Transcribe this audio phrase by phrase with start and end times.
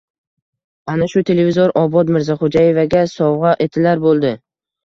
[0.93, 4.37] Ana shu televizor Obod Mirzaxo‘jaevaga sovg‘a etilar bo‘ldi.